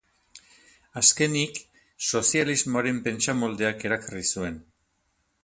[1.01, 1.59] Azkenik,
[2.07, 4.59] sozialismoaren pentsamoldeak erakarri zuen.